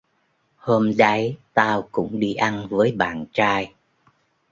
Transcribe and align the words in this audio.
hôm 0.55 0.97
đáy 0.97 1.37
tao 1.53 1.87
cũng 1.91 2.19
đi 2.19 2.33
ăn 2.33 2.67
với 2.69 2.91
bạn 2.91 3.25
trai 3.33 3.73